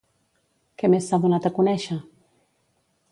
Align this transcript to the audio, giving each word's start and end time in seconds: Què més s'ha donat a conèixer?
Què 0.83 0.89
més 0.93 1.09
s'ha 1.11 1.19
donat 1.25 1.47
a 1.49 1.53
conèixer? 1.59 1.99